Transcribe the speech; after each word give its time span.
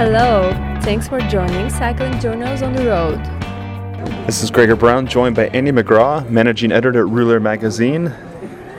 Hello, 0.00 0.50
thanks 0.80 1.06
for 1.06 1.20
joining 1.20 1.68
Cycling 1.68 2.18
Journals 2.20 2.62
on 2.62 2.72
the 2.72 2.86
Road. 2.86 3.18
This 4.26 4.42
is 4.42 4.50
Gregor 4.50 4.74
Brown, 4.74 5.06
joined 5.06 5.36
by 5.36 5.48
Andy 5.48 5.72
McGrath, 5.72 6.30
managing 6.30 6.72
editor 6.72 7.06
at 7.06 7.12
Rouleur 7.12 7.38
Magazine. 7.38 8.06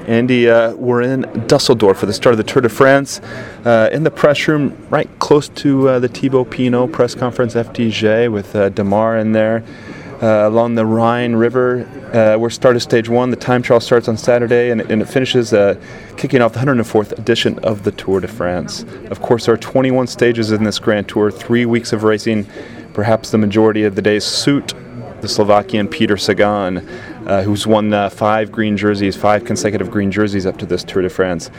Andy, 0.07 0.49
uh, 0.49 0.73
we're 0.73 1.03
in 1.03 1.21
Dusseldorf 1.45 1.99
for 1.99 2.07
the 2.07 2.13
start 2.13 2.33
of 2.33 2.37
the 2.37 2.43
Tour 2.43 2.63
de 2.63 2.69
France. 2.69 3.21
Uh, 3.63 3.87
in 3.91 4.03
the 4.03 4.09
press 4.09 4.47
room, 4.47 4.75
right 4.89 5.07
close 5.19 5.47
to 5.49 5.89
uh, 5.89 5.99
the 5.99 6.07
Thibaut 6.07 6.49
Pinot 6.49 6.91
press 6.91 7.13
conference, 7.13 7.53
FDJ, 7.53 8.31
with 8.31 8.55
uh, 8.55 8.71
Démare 8.71 9.21
in 9.21 9.31
there. 9.31 9.63
Uh, 10.23 10.47
along 10.47 10.73
the 10.73 10.87
Rhine 10.87 11.35
River. 11.35 11.87
Uh, 12.11 12.37
we're 12.37 12.49
started 12.49 12.81
stage 12.81 13.07
one. 13.07 13.29
The 13.29 13.37
time 13.37 13.61
trial 13.61 13.79
starts 13.79 14.09
on 14.09 14.17
Saturday 14.17 14.69
and, 14.69 14.81
and 14.81 15.01
it 15.01 15.05
finishes 15.05 15.53
uh, 15.53 15.79
kicking 16.17 16.41
off 16.41 16.51
the 16.51 16.59
104th 16.59 17.17
edition 17.17 17.57
of 17.59 17.83
the 17.83 17.91
Tour 17.91 18.19
de 18.19 18.27
France. 18.27 18.83
Of 19.09 19.21
course, 19.21 19.45
there 19.45 19.53
are 19.53 19.57
21 19.57 20.07
stages 20.07 20.51
in 20.51 20.65
this 20.65 20.77
Grand 20.77 21.07
Tour, 21.07 21.31
three 21.31 21.65
weeks 21.65 21.93
of 21.93 22.03
racing, 22.03 22.47
perhaps 22.93 23.31
the 23.31 23.37
majority 23.37 23.83
of 23.85 23.95
the 23.95 24.01
days 24.01 24.25
suit 24.25 24.73
the 25.21 25.27
Slovakian 25.27 25.87
Peter 25.87 26.17
Sagan, 26.17 26.79
uh, 27.27 27.43
who's 27.43 27.65
won 27.65 27.93
uh, 27.93 28.09
five 28.09 28.51
green 28.51 28.75
jerseys, 28.75 29.15
five 29.15 29.45
consecutive 29.45 29.89
green 29.89 30.11
jerseys 30.11 30.45
up 30.45 30.57
to 30.57 30.65
this 30.65 30.83
Tour 30.83 31.03
de 31.03 31.09
France. 31.09 31.49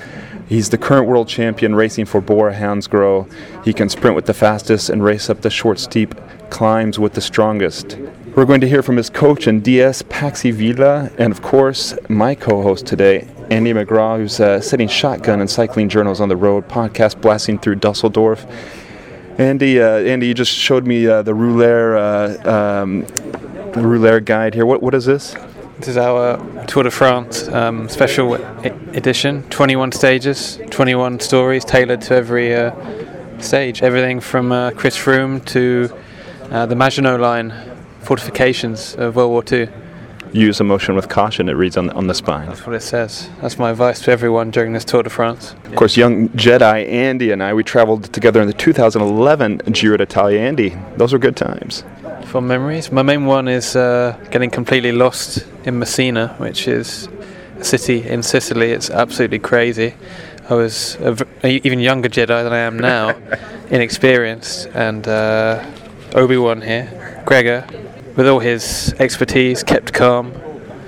He's 0.48 0.68
the 0.68 0.78
current 0.78 1.06
world 1.06 1.28
champion 1.28 1.74
racing 1.74 2.06
for 2.06 2.20
Bora 2.20 2.54
Hansgrohe. 2.54 3.32
He 3.64 3.72
can 3.72 3.88
sprint 3.88 4.16
with 4.16 4.26
the 4.26 4.34
fastest 4.34 4.90
and 4.90 5.02
race 5.02 5.30
up 5.30 5.40
the 5.40 5.50
short, 5.50 5.78
steep 5.78 6.14
climbs 6.50 6.98
with 6.98 7.14
the 7.14 7.20
strongest. 7.20 7.96
We're 8.34 8.46
going 8.46 8.62
to 8.62 8.68
hear 8.68 8.82
from 8.82 8.96
his 8.96 9.10
coach 9.10 9.46
and 9.46 9.62
DS, 9.62 10.00
Patxi 10.04 10.54
Vila, 10.54 11.10
and 11.18 11.30
of 11.34 11.42
course, 11.42 11.94
my 12.08 12.34
co 12.34 12.62
host 12.62 12.86
today, 12.86 13.28
Andy 13.50 13.74
McGrath, 13.74 14.16
who's 14.16 14.40
uh, 14.40 14.58
setting 14.58 14.88
shotgun 14.88 15.40
and 15.40 15.50
cycling 15.50 15.90
journals 15.90 16.18
on 16.18 16.30
the 16.30 16.36
road, 16.36 16.66
podcast 16.66 17.20
blasting 17.20 17.58
through 17.58 17.74
Dusseldorf. 17.74 18.46
Andy, 19.36 19.78
uh, 19.78 19.98
Andy, 19.98 20.28
you 20.28 20.32
just 20.32 20.50
showed 20.50 20.86
me 20.86 21.06
uh, 21.06 21.20
the 21.20 21.34
Rouleur, 21.34 21.98
uh, 21.98 22.50
um, 22.50 23.02
Rouleur 23.74 24.24
guide 24.24 24.54
here. 24.54 24.64
What, 24.64 24.82
what 24.82 24.94
is 24.94 25.04
this? 25.04 25.36
This 25.76 25.88
is 25.88 25.96
our 25.98 26.38
Tour 26.64 26.84
de 26.84 26.90
France 26.90 27.48
um, 27.48 27.86
special 27.90 28.32
edition. 28.96 29.42
21 29.50 29.92
stages, 29.92 30.58
21 30.70 31.20
stories 31.20 31.66
tailored 31.66 32.00
to 32.00 32.14
every 32.14 32.54
uh, 32.54 32.72
stage. 33.40 33.82
Everything 33.82 34.20
from 34.20 34.52
uh, 34.52 34.70
Chris 34.70 34.96
Froome 34.96 35.44
to 35.48 35.88
the 36.48 36.74
Maginot 36.74 37.20
line 37.20 37.71
fortifications 38.02 38.94
of 38.96 39.16
World 39.16 39.30
War 39.30 39.44
II. 39.50 39.68
Use 40.32 40.60
emotion 40.60 40.94
with 40.94 41.10
caution, 41.10 41.48
it 41.50 41.52
reads 41.52 41.76
on, 41.76 41.90
on 41.90 42.06
the 42.06 42.14
spine. 42.14 42.48
That's 42.48 42.66
what 42.66 42.74
it 42.74 42.80
says. 42.80 43.28
That's 43.42 43.58
my 43.58 43.70
advice 43.70 44.00
to 44.02 44.10
everyone 44.10 44.50
during 44.50 44.72
this 44.72 44.84
Tour 44.84 45.02
de 45.02 45.10
France. 45.10 45.54
Of 45.64 45.74
course, 45.74 45.96
young 45.96 46.30
Jedi 46.30 46.88
Andy 46.88 47.32
and 47.32 47.42
I, 47.42 47.52
we 47.52 47.62
traveled 47.62 48.04
together 48.14 48.40
in 48.40 48.46
the 48.46 48.54
2011 48.54 49.58
Giro 49.72 49.98
d'Italia. 49.98 50.40
Andy, 50.40 50.74
those 50.96 51.12
were 51.12 51.18
good 51.18 51.36
times. 51.36 51.84
Fond 52.24 52.48
memories. 52.48 52.90
My 52.90 53.02
main 53.02 53.26
one 53.26 53.46
is 53.46 53.76
uh, 53.76 54.16
getting 54.30 54.48
completely 54.48 54.92
lost 54.92 55.46
in 55.64 55.78
Messina, 55.78 56.34
which 56.38 56.66
is 56.66 57.08
a 57.58 57.64
city 57.64 58.02
in 58.08 58.22
Sicily. 58.22 58.70
It's 58.70 58.88
absolutely 58.88 59.38
crazy. 59.38 59.94
I 60.48 60.54
was 60.54 60.96
a 61.00 61.12
v- 61.12 61.60
even 61.62 61.78
younger 61.78 62.08
Jedi 62.08 62.42
than 62.42 62.52
I 62.54 62.58
am 62.58 62.78
now, 62.78 63.14
inexperienced, 63.70 64.66
and 64.72 65.06
uh, 65.06 65.62
Obi 66.14 66.38
Wan 66.38 66.62
here, 66.62 67.22
Gregor, 67.26 67.66
with 68.16 68.26
all 68.26 68.40
his 68.40 68.94
expertise, 68.98 69.62
kept 69.62 69.92
calm. 69.92 70.32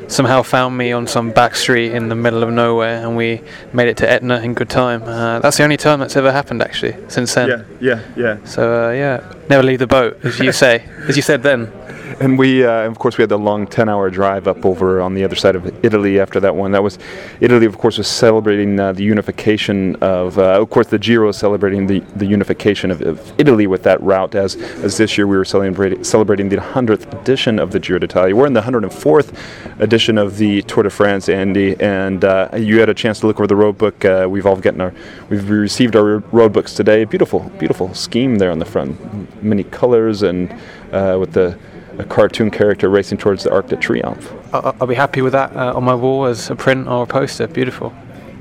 Somehow 0.06 0.42
found 0.42 0.77
me 0.77 0.92
on 0.92 1.06
some 1.06 1.31
back 1.31 1.56
street 1.56 1.92
in 1.92 2.08
the 2.08 2.14
middle 2.14 2.42
of 2.42 2.50
nowhere, 2.50 3.03
and 3.03 3.16
we 3.16 3.41
made 3.72 3.89
it 3.89 3.97
to 3.98 4.11
Etna 4.11 4.39
in 4.41 4.53
good 4.53 4.69
time. 4.69 5.03
Uh, 5.03 5.41
that's 5.41 5.56
the 5.56 5.64
only 5.64 5.78
time 5.78 5.98
that's 5.98 6.14
ever 6.16 6.31
happened, 6.31 6.61
actually, 6.62 6.94
since 7.08 7.34
then. 7.34 7.48
Yeah, 7.48 7.62
yeah, 7.81 8.00
yeah. 8.14 8.44
So 8.44 8.89
uh, 8.89 8.92
yeah, 8.92 9.33
never 9.48 9.62
leave 9.62 9.78
the 9.78 9.86
boat, 9.86 10.22
as 10.22 10.39
you 10.39 10.53
say, 10.64 10.84
as 11.08 11.16
you 11.16 11.22
said 11.22 11.42
then. 11.42 11.72
And 12.20 12.39
we, 12.39 12.65
uh, 12.65 12.89
of 12.89 12.98
course, 12.98 13.19
we 13.19 13.23
had 13.23 13.29
the 13.29 13.39
long 13.39 13.67
10 13.67 13.89
hour 13.89 14.11
drive 14.11 14.47
up 14.47 14.65
over 14.65 15.00
on 15.00 15.15
the 15.15 15.25
other 15.25 15.34
side 15.34 15.56
of 15.56 15.84
Italy 15.84 16.21
after 16.21 16.41
that 16.41 16.55
one. 16.55 16.72
That 16.72 16.83
was, 16.83 16.99
Italy, 17.41 17.66
of 17.66 17.78
course, 17.78 17.99
was 17.99 18.09
celebrating 18.09 18.78
uh, 18.78 18.93
the 18.93 19.03
unification 19.03 19.97
of, 19.97 20.38
uh, 20.38 20.61
of 20.61 20.71
course, 20.71 20.88
the 20.88 20.99
Giro 20.99 21.27
was 21.27 21.37
celebrating 21.37 21.87
the, 21.87 22.00
the 22.16 22.27
unification 22.27 22.91
of, 22.91 23.03
of, 23.03 23.33
Italy 23.38 23.66
with 23.66 23.83
that 23.83 24.00
route, 24.00 24.34
as, 24.34 24.56
as 24.56 24.97
this 24.97 25.19
year 25.19 25.27
we 25.27 25.37
were 25.37 25.44
celebrating, 25.44 26.05
celebrating 26.05 26.49
the 26.49 26.56
100th 26.56 27.21
edition 27.21 27.59
of 27.59 27.72
the 27.72 27.81
Giro 27.81 27.99
d'Italia. 27.99 28.34
We're 28.34 28.47
in 28.47 28.53
the 28.53 28.62
104th 28.62 29.37
edition 29.81 30.19
of 30.19 30.38
the 30.38 30.62
Tour 30.62 30.84
de 30.84 30.91
France, 30.91 31.28
Andy, 31.28 31.78
and 31.81 32.25
uh, 32.25 32.49
you 32.56 32.78
had 32.81 32.88
a 32.88 32.94
chance 32.94 33.21
to 33.21 33.27
look 33.27 33.41
over 33.41 33.47
the 33.47 33.56
road 33.56 33.77
book. 33.78 34.05
Uh, 34.05 34.27
we've 34.28 34.47
all 34.47 34.56
gotten 34.56 34.81
our, 34.81 34.94
we've 35.31 35.49
received 35.50 35.97
our 35.97 36.19
road 36.33 36.53
books 36.53 36.75
today. 36.75 37.05
Beautiful, 37.05 37.41
beautiful 37.59 37.93
scheme 37.94 38.37
there 38.37 38.50
on 38.50 38.59
the 38.59 38.65
front. 38.65 39.43
Many 39.43 39.65
colors 39.65 40.22
and 40.22 40.53
uh, 40.93 41.17
with 41.19 41.33
the 41.33 41.59
a 41.99 42.05
cartoon 42.05 42.50
character 42.50 42.88
racing 42.88 43.19
towards 43.19 43.44
the 43.44 43.53
Arc 43.53 43.69
de 43.69 43.77
Triomphe. 43.77 44.32
I'll, 44.53 44.77
I'll 44.81 44.87
be 44.87 44.94
happy 44.94 45.22
with 45.22 45.32
that 45.32 45.55
uh, 45.56 45.75
on 45.75 45.84
my 45.84 45.94
wall 45.94 46.27
as 46.27 46.50
a 46.50 46.56
print 46.56 46.88
or 46.88 47.05
a 47.05 47.06
poster. 47.06 47.47
Beautiful. 47.47 47.93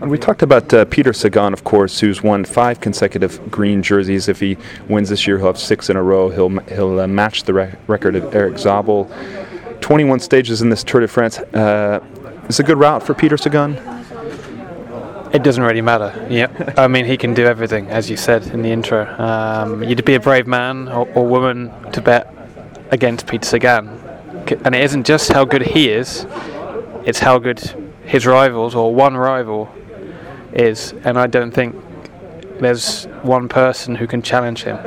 And 0.02 0.12
we 0.12 0.18
talked 0.18 0.42
about 0.42 0.74
uh, 0.74 0.84
Peter 0.86 1.14
Sagan, 1.14 1.54
of 1.54 1.64
course, 1.64 2.00
who's 2.00 2.22
won 2.22 2.44
five 2.44 2.82
consecutive 2.82 3.50
green 3.50 3.82
jerseys. 3.82 4.28
If 4.28 4.40
he 4.40 4.58
wins 4.90 5.08
this 5.08 5.26
year, 5.26 5.38
he'll 5.38 5.48
have 5.48 5.58
six 5.58 5.90
in 5.90 5.96
a 5.96 6.04
row. 6.04 6.30
He'll 6.30 6.50
he'll 6.66 7.00
uh, 7.00 7.08
match 7.08 7.44
the 7.44 7.54
rec- 7.54 7.80
record 7.88 8.16
of 8.16 8.36
Erik 8.36 8.58
Zabel. 8.58 9.10
21 9.80 10.20
stages 10.20 10.62
in 10.62 10.70
this 10.70 10.84
Tour 10.84 11.02
de 11.02 11.08
France. 11.08 11.40
Uh, 11.40 12.04
it's 12.46 12.60
a 12.60 12.64
good 12.64 12.78
route 12.78 13.04
for 13.04 13.14
Peter 13.14 13.38
Sagan. 13.38 13.78
It 15.34 15.42
doesn't 15.42 15.64
really 15.64 15.82
matter. 15.82 16.28
Yeah, 16.30 16.74
I 16.78 16.88
mean 16.88 17.06
he 17.06 17.16
can 17.16 17.34
do 17.34 17.46
everything, 17.46 17.88
as 17.88 18.10
you 18.10 18.18
said 18.18 18.46
in 18.48 18.62
the 18.62 18.72
intro. 18.72 19.06
Um, 19.18 19.84
you'd 19.84 20.04
be 20.04 20.16
a 20.16 20.20
brave 20.20 20.48
man 20.48 20.90
or, 20.90 21.08
or 21.16 21.26
woman 21.26 21.72
to 21.92 22.02
bet 22.02 22.33
against 22.94 23.26
Peter 23.26 23.46
Sagan. 23.46 23.88
And 24.64 24.76
it 24.76 24.84
isn't 24.84 25.06
just 25.06 25.32
how 25.32 25.46
good 25.46 25.64
he 25.64 25.90
is, 25.90 26.28
it's 27.06 27.20
how 27.20 27.40
good 27.40 27.60
his 28.06 28.26
rivals 28.26 28.76
or 28.76 28.94
one 28.94 29.18
rival 29.18 29.74
is. 30.54 30.94
And 31.04 31.18
I 31.18 31.28
don't 31.28 31.52
think 31.52 31.76
there's 32.60 33.06
one 33.24 33.50
person 33.50 33.96
who 33.96 34.06
can 34.06 34.22
challenge 34.22 34.64
him, 34.64 34.78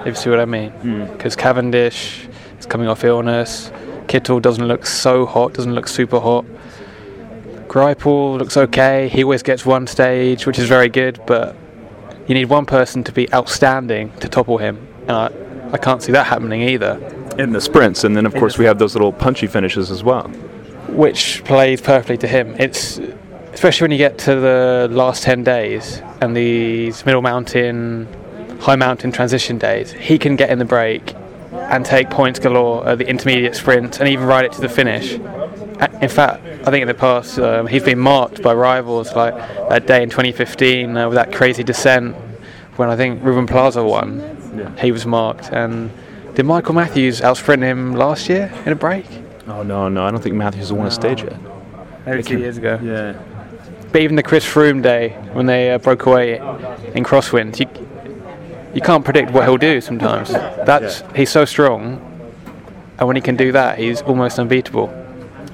if 0.00 0.06
you 0.06 0.14
see 0.14 0.30
what 0.30 0.38
I 0.38 0.44
mean. 0.44 0.70
Because 1.12 1.34
mm. 1.34 1.38
Cavendish 1.38 2.28
is 2.60 2.66
coming 2.66 2.86
off 2.86 3.02
illness, 3.02 3.72
Kittel 4.06 4.40
doesn't 4.40 4.66
look 4.66 4.86
so 4.86 5.26
hot, 5.26 5.52
doesn't 5.54 5.74
look 5.74 5.88
super 5.88 6.20
hot. 6.20 6.44
Greipel 7.66 8.38
looks 8.38 8.56
okay, 8.56 9.08
he 9.08 9.24
always 9.24 9.42
gets 9.42 9.66
one 9.66 9.86
stage, 9.86 10.46
which 10.46 10.58
is 10.58 10.68
very 10.68 10.88
good, 10.88 11.20
but 11.26 11.56
you 12.28 12.34
need 12.34 12.46
one 12.46 12.66
person 12.66 13.02
to 13.04 13.12
be 13.12 13.30
outstanding 13.34 14.12
to 14.20 14.28
topple 14.28 14.58
him. 14.58 14.86
And 15.08 15.12
I, 15.12 15.30
I 15.72 15.78
can't 15.78 16.02
see 16.02 16.12
that 16.12 16.26
happening 16.26 16.62
either 16.62 17.17
in 17.38 17.52
the 17.52 17.60
sprints, 17.60 18.04
and 18.04 18.16
then 18.16 18.26
of 18.26 18.34
course 18.34 18.58
we 18.58 18.64
have 18.64 18.78
those 18.78 18.94
little 18.94 19.12
punchy 19.12 19.46
finishes 19.46 19.90
as 19.90 20.02
well, 20.02 20.28
which 20.88 21.42
plays 21.44 21.80
perfectly 21.80 22.18
to 22.18 22.28
him. 22.28 22.54
It's 22.58 22.98
especially 23.52 23.84
when 23.84 23.92
you 23.92 23.98
get 23.98 24.18
to 24.18 24.34
the 24.34 24.88
last 24.90 25.22
ten 25.22 25.44
days 25.44 26.02
and 26.20 26.36
these 26.36 27.06
middle 27.06 27.22
mountain, 27.22 28.08
high 28.60 28.76
mountain 28.76 29.12
transition 29.12 29.56
days. 29.56 29.92
He 29.92 30.18
can 30.18 30.36
get 30.36 30.50
in 30.50 30.58
the 30.58 30.64
break 30.64 31.14
and 31.52 31.84
take 31.84 32.10
points 32.10 32.38
galore 32.38 32.86
at 32.86 32.98
the 32.98 33.08
intermediate 33.08 33.54
sprint 33.54 34.00
and 34.00 34.08
even 34.08 34.26
ride 34.26 34.44
it 34.44 34.52
to 34.52 34.60
the 34.60 34.68
finish. 34.68 35.14
In 36.02 36.08
fact, 36.08 36.44
I 36.66 36.70
think 36.70 36.82
in 36.82 36.88
the 36.88 36.94
past 36.94 37.38
um, 37.38 37.66
he's 37.66 37.84
been 37.84 37.98
marked 37.98 38.42
by 38.42 38.52
rivals 38.52 39.14
like 39.14 39.34
that 39.68 39.86
day 39.86 40.02
in 40.02 40.10
2015 40.10 40.96
uh, 40.96 41.08
with 41.08 41.14
that 41.14 41.32
crazy 41.32 41.62
descent 41.62 42.16
when 42.76 42.90
I 42.90 42.96
think 42.96 43.22
Ruben 43.22 43.46
Plaza 43.46 43.84
won. 43.84 44.18
Yeah. 44.56 44.74
He 44.80 44.92
was 44.92 45.06
marked 45.06 45.50
and 45.52 45.90
did 46.38 46.46
Michael 46.46 46.72
Matthews 46.72 47.20
outsprint 47.20 47.62
him 47.62 47.96
last 47.96 48.28
year 48.28 48.52
in 48.64 48.70
a 48.70 48.76
break? 48.76 49.04
Oh 49.48 49.64
no, 49.64 49.88
no, 49.88 50.04
I 50.04 50.12
don't 50.12 50.22
think 50.22 50.36
Matthews 50.36 50.68
has 50.68 50.72
won 50.72 50.86
a 50.86 50.90
stage 50.92 51.24
yet. 51.24 51.36
Maybe 52.06 52.22
two 52.22 52.38
years 52.38 52.58
ago. 52.58 52.78
Yeah. 52.80 53.20
But 53.90 54.02
even 54.02 54.14
the 54.14 54.22
Chris 54.22 54.44
Froome 54.44 54.80
day 54.80 55.16
when 55.32 55.46
they 55.46 55.72
uh, 55.72 55.78
broke 55.78 56.06
away 56.06 56.36
in 56.36 57.02
crosswinds, 57.02 57.58
you 57.58 57.66
you 58.72 58.80
can't 58.80 59.04
predict 59.04 59.32
what 59.32 59.48
he'll 59.48 59.56
do 59.56 59.80
sometimes. 59.80 60.28
That's 60.30 61.00
yeah. 61.00 61.16
he's 61.16 61.30
so 61.30 61.44
strong, 61.44 62.00
and 62.98 63.08
when 63.08 63.16
he 63.16 63.22
can 63.22 63.34
do 63.34 63.50
that, 63.50 63.80
he's 63.80 64.00
almost 64.02 64.38
unbeatable. 64.38 64.94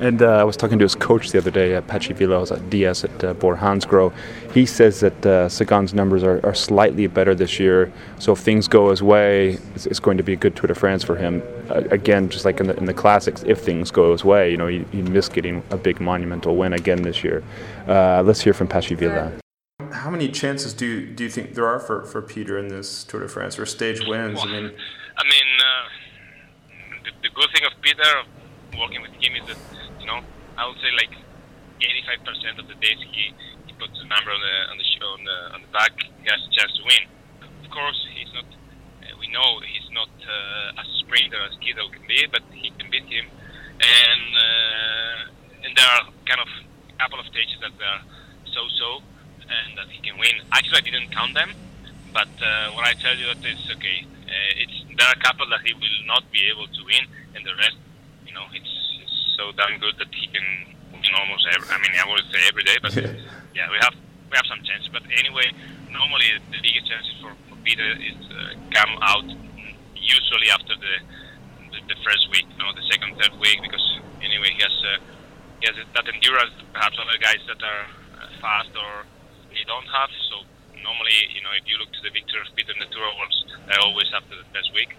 And 0.00 0.22
uh, 0.22 0.40
I 0.40 0.44
was 0.44 0.56
talking 0.56 0.78
to 0.78 0.84
his 0.84 0.94
coach 0.94 1.30
the 1.30 1.38
other 1.38 1.50
day, 1.50 1.76
uh, 1.76 1.80
Patxi 1.82 2.14
Vilas 2.14 2.50
at 2.50 2.68
DS 2.68 3.04
at 3.04 3.24
uh, 3.24 3.34
Bora 3.34 4.12
He 4.52 4.66
says 4.66 5.00
that 5.00 5.26
uh, 5.26 5.48
Sagan's 5.48 5.94
numbers 5.94 6.24
are, 6.24 6.44
are, 6.44 6.54
slightly 6.54 7.06
better 7.06 7.34
this 7.34 7.60
year. 7.60 7.92
So 8.18 8.32
if 8.32 8.40
things 8.40 8.66
go 8.66 8.90
his 8.90 9.02
way, 9.02 9.58
it's, 9.74 9.86
it's 9.86 10.00
going 10.00 10.16
to 10.16 10.24
be 10.24 10.32
a 10.32 10.36
good 10.36 10.56
Tour 10.56 10.68
de 10.68 10.74
France 10.74 11.04
for 11.04 11.16
him. 11.16 11.42
Uh, 11.70 11.82
again, 11.90 12.28
just 12.28 12.44
like 12.44 12.60
in 12.60 12.66
the, 12.66 12.76
in 12.76 12.86
the 12.86 12.94
classics, 12.94 13.44
if 13.46 13.60
things 13.60 13.90
go 13.90 14.12
his 14.12 14.24
way, 14.24 14.50
you 14.50 14.56
know, 14.56 14.66
he, 14.66 14.84
he 14.90 15.02
missed 15.02 15.32
getting 15.32 15.62
a 15.70 15.76
big 15.76 16.00
monumental 16.00 16.56
win 16.56 16.72
again 16.72 17.02
this 17.02 17.22
year. 17.22 17.44
Uh, 17.86 18.22
let's 18.22 18.40
hear 18.40 18.52
from 18.52 18.66
Patxi 18.66 18.96
Vila. 18.96 19.32
How 19.92 20.10
many 20.10 20.28
chances 20.28 20.74
do 20.74 20.86
you, 20.86 21.06
do 21.06 21.24
you 21.24 21.30
think 21.30 21.54
there 21.54 21.66
are 21.66 21.78
for, 21.78 22.04
for 22.04 22.20
Peter 22.20 22.58
in 22.58 22.68
this 22.68 23.04
Tour 23.04 23.20
de 23.20 23.28
France 23.28 23.58
or 23.58 23.66
stage 23.66 24.00
wins? 24.06 24.36
Well, 24.36 24.48
I 24.48 24.60
mean, 24.60 24.72
I 25.16 25.24
mean, 25.24 25.48
uh, 25.60 27.04
the, 27.04 27.28
the 27.28 27.34
good 27.34 27.50
thing 27.52 27.62
of 27.64 27.80
Peter 27.80 28.02
working 28.78 29.02
with 29.02 29.12
him 29.12 29.36
is 29.36 29.46
that 29.46 29.56
you 30.04 30.12
know, 30.12 30.20
I 30.60 30.68
would 30.68 30.76
say 30.84 30.92
like 31.00 31.16
85% 31.80 32.60
of 32.60 32.68
the 32.68 32.76
days 32.76 33.00
he, 33.00 33.32
he 33.64 33.72
puts 33.80 33.96
a 33.96 34.04
number 34.04 34.28
on 34.28 34.40
the 34.44 34.56
on 34.68 34.76
the 34.76 34.84
show 34.84 35.08
on 35.16 35.24
the 35.24 35.38
on 35.56 35.60
the 35.64 35.72
back, 35.72 35.96
he 35.96 36.28
has 36.28 36.44
a 36.44 36.52
chance 36.52 36.76
to 36.76 36.84
win. 36.84 37.08
Of 37.64 37.72
course, 37.72 37.96
he's 38.12 38.28
not. 38.36 38.44
Uh, 38.44 39.16
we 39.16 39.32
know 39.32 39.64
he's 39.64 39.88
not 39.96 40.12
uh, 40.28 40.76
a 40.76 40.84
sprinter 41.00 41.40
as 41.40 41.56
Kittel 41.64 41.88
can 41.88 42.04
be, 42.04 42.28
but 42.28 42.44
he 42.52 42.68
can 42.76 42.92
beat 42.92 43.08
him. 43.08 43.32
And 43.80 44.28
uh, 44.36 45.64
and 45.64 45.72
there 45.72 45.88
are 45.88 46.04
kind 46.28 46.44
of 46.44 46.52
a 46.52 46.96
couple 47.00 47.16
of 47.16 47.24
stages 47.32 47.56
that 47.64 47.72
are 47.72 48.04
so-so 48.52 49.00
and 49.40 49.72
that 49.80 49.88
he 49.88 50.04
can 50.04 50.20
win. 50.20 50.36
Actually, 50.52 50.84
I 50.84 50.84
didn't 50.84 51.16
count 51.16 51.32
them, 51.32 51.56
but 52.12 52.28
uh, 52.44 52.76
I 52.76 52.92
tell 53.00 53.16
you 53.16 53.32
that 53.32 53.40
it's 53.40 53.72
okay, 53.72 54.04
uh, 54.04 54.60
it's 54.60 54.84
there 55.00 55.08
are 55.08 55.16
a 55.16 55.22
couple 55.24 55.48
that 55.48 55.64
he 55.64 55.72
will 55.72 56.00
not 56.04 56.28
be 56.28 56.44
able 56.52 56.68
to 56.68 56.80
win, 56.84 57.08
and 57.34 57.40
the 57.40 57.56
rest, 57.56 57.80
you 58.28 58.36
know, 58.36 58.44
it's 58.52 58.83
so 59.36 59.52
damn 59.52 59.78
good 59.78 59.94
that 59.98 60.10
he 60.14 60.26
can 60.28 60.46
win 60.92 61.14
almost 61.14 61.46
every. 61.52 61.68
I 61.68 61.78
mean, 61.78 61.94
I 61.98 62.04
would 62.08 62.26
say 62.32 62.40
every 62.48 62.64
day, 62.64 62.78
but 62.80 62.94
yeah, 63.54 63.68
we 63.70 63.78
have 63.80 63.94
we 64.30 64.34
have 64.36 64.46
some 64.46 64.62
chances. 64.64 64.88
But 64.92 65.02
anyway, 65.18 65.50
normally 65.90 66.26
the 66.50 66.60
biggest 66.62 66.86
chances 66.90 67.14
for, 67.20 67.32
for 67.48 67.56
Peter 67.62 67.86
is 67.98 68.18
uh, 68.30 68.54
come 68.72 68.94
out 69.02 69.26
usually 69.94 70.50
after 70.50 70.74
the, 70.76 70.94
the 71.72 71.78
the 71.94 71.98
first 72.04 72.30
week, 72.30 72.46
you 72.50 72.60
know, 72.62 72.72
the 72.74 72.86
second, 72.90 73.16
third 73.18 73.34
week, 73.40 73.62
because 73.62 73.84
anyway 74.22 74.50
he 74.52 74.62
has 74.62 74.76
uh, 74.84 74.98
he 75.60 75.66
has 75.70 75.76
that 75.94 76.06
endurance 76.08 76.54
perhaps 76.72 76.98
other 76.98 77.18
guys 77.18 77.40
that 77.46 77.60
are 77.62 77.84
uh, 78.20 78.28
fast 78.40 78.70
or 78.76 79.06
they 79.50 79.64
don't 79.66 79.86
have. 79.88 80.10
So 80.30 80.44
normally, 80.82 81.16
you 81.32 81.40
know, 81.40 81.54
if 81.56 81.64
you 81.64 81.78
look 81.78 81.90
to 81.94 82.02
the 82.02 82.12
victors, 82.12 82.50
Peter 82.54 82.72
in 82.74 82.80
the 82.82 82.90
Tour 82.92 83.06
Awards, 83.06 83.38
they're 83.66 83.80
always 83.80 84.10
after 84.12 84.36
the 84.36 84.46
first 84.52 84.74
week, 84.74 84.92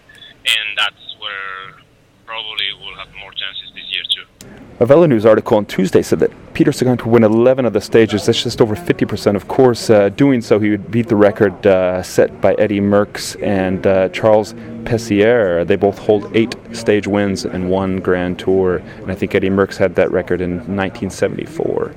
and 0.44 0.66
that's 0.76 1.04
where 1.22 1.85
probably 2.26 2.66
we'll 2.80 2.96
have 2.96 3.08
more 3.20 3.32
chances 3.32 3.70
this 3.74 3.84
year 3.90 4.02
too. 4.14 4.46
A 4.78 4.84
Velo 4.84 5.06
News 5.06 5.24
article 5.24 5.56
on 5.56 5.64
Tuesday 5.64 6.02
said 6.02 6.18
that 6.18 6.30
Peter 6.52 6.70
Sagan 6.70 6.98
could 6.98 7.10
win 7.10 7.24
11 7.24 7.64
of 7.64 7.72
the 7.72 7.80
stages. 7.80 8.26
That's 8.26 8.42
just 8.42 8.60
over 8.60 8.74
50%. 8.74 9.34
Of 9.34 9.48
course, 9.48 9.88
uh, 9.88 10.10
doing 10.10 10.42
so, 10.42 10.58
he 10.58 10.70
would 10.70 10.90
beat 10.90 11.08
the 11.08 11.16
record 11.16 11.66
uh, 11.66 12.02
set 12.02 12.42
by 12.42 12.52
Eddy 12.54 12.80
Merckx 12.80 13.42
and 13.42 13.86
uh, 13.86 14.10
Charles 14.10 14.52
Pélissier. 14.84 15.66
They 15.66 15.76
both 15.76 15.98
hold 15.98 16.34
eight 16.36 16.54
stage 16.72 17.06
wins 17.06 17.46
and 17.46 17.70
one 17.70 18.00
Grand 18.00 18.38
Tour. 18.38 18.76
And 18.76 19.10
I 19.10 19.14
think 19.14 19.34
Eddy 19.34 19.48
Merckx 19.48 19.78
had 19.78 19.94
that 19.94 20.10
record 20.10 20.42
in 20.42 20.56
1974. 20.56 21.94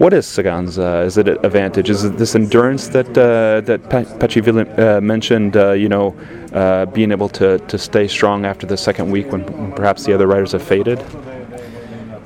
What 0.00 0.14
is 0.14 0.24
Sagan's 0.24 0.78
uh, 0.78 1.04
is 1.06 1.18
it 1.18 1.28
an 1.28 1.44
advantage? 1.44 1.90
Is 1.90 2.04
it 2.04 2.16
this 2.16 2.34
endurance 2.34 2.88
that 2.88 3.08
uh, 3.18 3.60
that 3.66 3.82
Patxi 3.90 4.40
uh, 4.78 4.98
mentioned? 5.02 5.58
Uh, 5.58 5.72
you 5.72 5.90
know, 5.90 6.16
uh, 6.54 6.86
being 6.86 7.12
able 7.12 7.28
to, 7.28 7.58
to 7.58 7.76
stay 7.76 8.08
strong 8.08 8.46
after 8.46 8.66
the 8.66 8.78
second 8.78 9.10
week 9.10 9.30
when, 9.30 9.44
when 9.44 9.72
perhaps 9.72 10.04
the 10.04 10.14
other 10.14 10.26
riders 10.26 10.52
have 10.52 10.62
faded. 10.62 11.00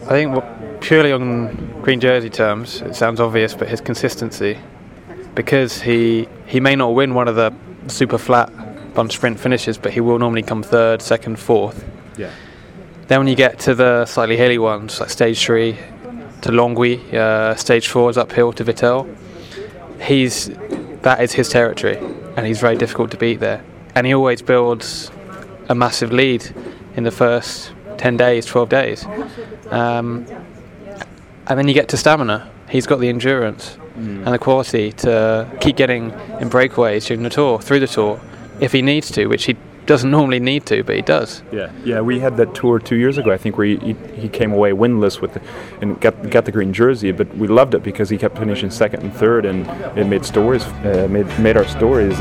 I 0.03 0.15
think 0.15 0.45
purely 0.81 1.11
on 1.11 1.81
green 1.83 1.99
jersey 1.99 2.31
terms, 2.31 2.81
it 2.81 2.95
sounds 2.95 3.19
obvious, 3.19 3.55
but 3.55 3.67
his 3.67 3.81
consistency, 3.81 4.57
because 5.35 5.83
he 5.83 6.29
he 6.47 6.61
may 6.61 6.77
not 6.77 6.95
win 6.95 7.13
one 7.13 7.27
of 7.27 7.35
the 7.35 7.53
super 7.89 8.19
flat 8.19 8.53
bunch 8.95 9.15
sprint 9.15 9.41
finishes, 9.41 9.79
but 9.79 9.93
he 9.93 10.01
will 10.01 10.21
normally 10.21 10.43
come 10.43 10.63
third, 10.63 11.03
second, 11.03 11.41
fourth. 11.41 11.85
Yeah. 12.17 12.31
Then 13.09 13.19
when 13.19 13.27
you 13.27 13.35
get 13.35 13.59
to 13.67 13.75
the 13.75 14.07
slightly 14.07 14.37
hilly 14.37 14.59
ones, 14.59 15.01
like 15.01 15.11
stage 15.11 15.45
three 15.45 15.77
to 16.45 16.51
Longwy, 16.51 17.15
uh, 17.15 17.55
stage 17.55 17.89
four 17.89 18.11
is 18.11 18.19
uphill 18.19 18.53
to 18.53 18.65
Vittel. 18.65 19.09
He's 19.99 20.51
that 21.01 21.23
is 21.23 21.33
his 21.33 21.49
territory, 21.49 21.97
and 22.37 22.47
he's 22.47 22.61
very 22.61 22.77
difficult 22.77 23.11
to 23.13 23.17
beat 23.17 23.41
there. 23.41 23.65
And 23.95 24.07
he 24.07 24.15
always 24.15 24.43
builds 24.43 25.11
a 25.71 25.75
massive 25.75 26.13
lead 26.13 26.45
in 26.97 27.05
the 27.05 27.11
first 27.11 27.73
10 27.97 28.19
days, 28.19 28.45
12 28.45 28.69
days. 28.69 29.07
Um, 29.71 30.27
and 31.47 31.59
then 31.59 31.67
you 31.67 31.73
get 31.73 31.89
to 31.89 31.97
stamina. 31.97 32.51
He's 32.69 32.87
got 32.87 33.01
the 33.01 33.09
endurance 33.09 33.79
mm. 33.97 34.25
and 34.25 34.27
the 34.27 34.39
quality 34.39 34.93
to 34.93 35.49
keep 35.61 35.77
getting 35.77 36.11
in 36.41 36.51
breakaways 36.51 37.07
during 37.07 37.23
the 37.23 37.31
tour, 37.31 37.59
through 37.61 37.81
the 37.81 37.87
tour, 37.87 38.21
if 38.61 38.73
he 38.73 38.83
needs 38.83 39.11
to, 39.13 39.27
which 39.27 39.45
he 39.45 39.57
doesn't 39.87 40.11
normally 40.11 40.41
need 40.41 40.67
to, 40.67 40.83
but 40.83 40.97
he 40.97 41.03
does. 41.03 41.43
Yeah, 41.53 41.71
yeah. 41.85 42.01
We 42.01 42.21
had 42.21 42.37
that 42.39 42.55
tour 42.55 42.79
two 42.79 42.97
years 42.97 43.19
ago, 43.19 43.31
I 43.31 43.37
think, 43.37 43.59
where 43.59 43.67
he, 43.67 43.77
he, 43.77 43.93
he 44.15 44.29
came 44.29 44.53
away 44.53 44.73
winless 44.73 45.21
with 45.21 45.35
the, 45.35 45.43
and 45.81 46.01
got 46.01 46.31
got 46.31 46.45
the 46.45 46.53
green 46.53 46.73
jersey. 46.73 47.13
But 47.13 47.35
we 47.37 47.47
loved 47.47 47.75
it 47.75 47.83
because 47.83 48.09
he 48.09 48.17
kept 48.17 48.39
finishing 48.39 48.71
second 48.71 49.03
and 49.03 49.13
third, 49.15 49.45
and 49.45 49.67
it 49.99 50.07
made 50.07 50.25
stories, 50.25 50.65
uh, 50.65 51.07
made 51.11 51.27
made 51.39 51.57
our 51.57 51.67
stories. 51.67 52.21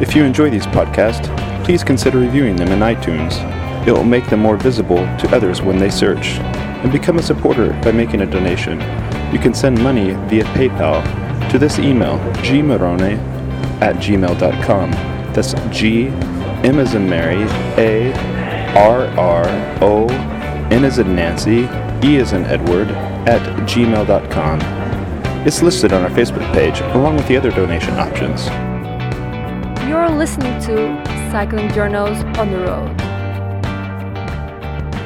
If 0.00 0.14
you 0.14 0.24
enjoy 0.24 0.50
these 0.50 0.66
podcasts, 0.66 1.26
please 1.64 1.82
consider 1.82 2.18
reviewing 2.18 2.56
them 2.56 2.68
in 2.68 2.80
iTunes. 2.80 3.34
It 3.86 3.92
will 3.92 4.04
make 4.04 4.26
them 4.28 4.40
more 4.40 4.56
visible 4.56 4.98
to 5.18 5.28
others 5.34 5.62
when 5.62 5.78
they 5.78 5.90
search. 5.90 6.38
And 6.82 6.92
become 6.92 7.18
a 7.18 7.22
supporter 7.22 7.72
by 7.82 7.92
making 7.92 8.20
a 8.20 8.26
donation. 8.26 8.80
You 9.32 9.38
can 9.38 9.54
send 9.54 9.82
money 9.82 10.12
via 10.28 10.44
PayPal 10.54 11.50
to 11.50 11.58
this 11.58 11.78
email, 11.78 12.18
gmarrone 12.42 13.18
at 13.80 13.96
gmail.com. 13.96 15.15
That's 15.36 15.52
G, 15.68 16.06
M 16.64 16.78
as 16.78 16.94
in 16.94 17.10
Mary, 17.10 17.42
A, 17.76 18.10
R, 18.74 19.06
R, 19.18 19.44
O, 19.82 20.06
N 20.70 20.82
as 20.82 20.98
in 20.98 21.14
Nancy, 21.14 21.68
E 22.02 22.16
as 22.16 22.32
in 22.32 22.46
Edward, 22.46 22.88
at 23.28 23.42
gmail.com. 23.68 24.60
It's 25.46 25.60
listed 25.60 25.92
on 25.92 26.04
our 26.04 26.08
Facebook 26.08 26.50
page 26.54 26.80
along 26.96 27.16
with 27.16 27.28
the 27.28 27.36
other 27.36 27.50
donation 27.50 27.92
options. 27.96 28.46
You're 29.86 30.08
listening 30.08 30.58
to 30.62 31.04
Cycling 31.30 31.70
Journals 31.74 32.24
on 32.38 32.50
the 32.50 32.60
Road. 32.60 32.88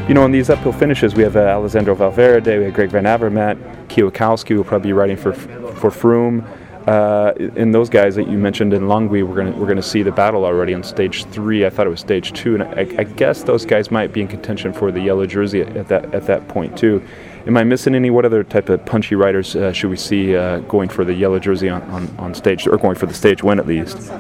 You 0.08 0.14
know, 0.14 0.24
in 0.24 0.30
these 0.30 0.48
uphill 0.48 0.70
finishes, 0.70 1.16
we 1.16 1.24
have 1.24 1.34
uh, 1.34 1.40
Alejandro 1.40 1.96
Valverde, 1.96 2.56
we 2.56 2.64
have 2.66 2.74
Greg 2.74 2.90
Van 2.90 3.02
Avermaet, 3.02 3.88
Kwiatkowski 3.88 4.56
will 4.56 4.62
probably 4.62 4.90
be 4.90 4.92
riding 4.92 5.16
for 5.16 5.32
for 5.32 5.90
Froome. 5.90 6.46
Uh, 6.86 7.32
in 7.56 7.72
those 7.72 7.90
guys 7.90 8.14
that 8.16 8.26
you 8.26 8.38
mentioned 8.38 8.72
in 8.72 8.84
Longwy, 8.84 9.22
we're 9.22 9.36
gonna 9.36 9.52
we're 9.52 9.66
gonna 9.66 9.82
see 9.82 10.02
the 10.02 10.10
battle 10.10 10.44
already 10.44 10.72
on 10.72 10.82
stage 10.82 11.24
three. 11.26 11.66
I 11.66 11.70
thought 11.70 11.86
it 11.86 11.90
was 11.90 12.00
stage 12.00 12.32
two, 12.32 12.54
and 12.54 12.62
I, 12.62 12.86
I 12.98 13.04
guess 13.04 13.42
those 13.42 13.66
guys 13.66 13.90
might 13.90 14.12
be 14.12 14.22
in 14.22 14.28
contention 14.28 14.72
for 14.72 14.90
the 14.90 15.00
yellow 15.00 15.26
jersey 15.26 15.60
at, 15.60 15.76
at 15.76 15.88
that 15.88 16.14
at 16.14 16.26
that 16.26 16.48
point 16.48 16.78
too. 16.78 17.02
Am 17.46 17.56
I 17.56 17.64
missing 17.64 17.94
any? 17.94 18.10
What 18.10 18.24
other 18.24 18.42
type 18.44 18.68
of 18.70 18.84
punchy 18.86 19.14
riders 19.14 19.56
uh, 19.56 19.72
should 19.72 19.90
we 19.90 19.96
see 19.96 20.34
uh, 20.34 20.60
going 20.60 20.88
for 20.88 21.04
the 21.04 21.14
yellow 21.14 21.38
jersey 21.38 21.68
on, 21.68 21.82
on, 21.90 22.08
on 22.18 22.34
stage, 22.34 22.66
or 22.66 22.76
going 22.78 22.96
for 22.96 23.06
the 23.06 23.14
stage 23.14 23.42
win 23.42 23.58
at 23.58 23.66
least? 23.66 24.10